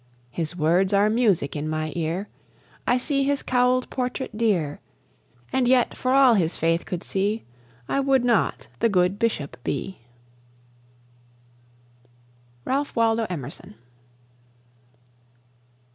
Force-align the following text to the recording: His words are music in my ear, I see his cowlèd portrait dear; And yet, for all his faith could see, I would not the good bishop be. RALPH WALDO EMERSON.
His 0.31 0.55
words 0.55 0.93
are 0.93 1.11
music 1.11 1.55
in 1.55 1.69
my 1.69 1.93
ear, 1.95 2.27
I 2.87 2.97
see 2.97 3.21
his 3.23 3.43
cowlèd 3.43 3.91
portrait 3.91 4.35
dear; 4.35 4.79
And 5.53 5.67
yet, 5.67 5.95
for 5.95 6.11
all 6.11 6.33
his 6.33 6.57
faith 6.57 6.87
could 6.87 7.03
see, 7.03 7.43
I 7.87 7.99
would 7.99 8.25
not 8.25 8.67
the 8.79 8.89
good 8.89 9.19
bishop 9.19 9.57
be. 9.63 9.99
RALPH 12.65 12.95
WALDO 12.95 13.27
EMERSON. 13.29 13.75